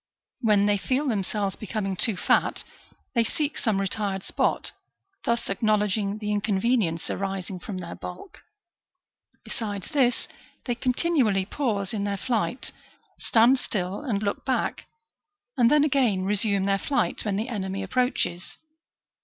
[0.41, 2.63] When they feel themselves becoming too fat,
[3.13, 4.71] they seek some retired spot,
[5.25, 8.39] thus acknowledging the inconvenience arising from their bulk.
[9.43, 10.27] Besides this,
[10.65, 12.71] they continually pause in their flight,
[13.19, 14.87] stand still and look back,
[15.55, 18.57] and then again resume their flight when the enemy approaches.